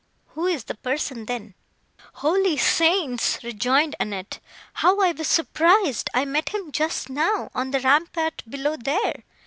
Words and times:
"Who 0.29 0.47
is 0.47 0.63
the 0.63 0.73
person, 0.73 1.27
then?" 1.27 1.53
"Holy 2.25 2.57
Saints!" 2.57 3.37
rejoined 3.43 3.95
Annette; 3.99 4.39
"How 4.73 4.99
I 4.99 5.11
was 5.11 5.27
surprised! 5.27 6.09
I 6.11 6.25
met 6.25 6.49
him 6.49 6.71
just 6.71 7.07
now, 7.07 7.51
on 7.53 7.69
the 7.69 7.81
rampart 7.81 8.41
below, 8.49 8.77
there. 8.77 9.21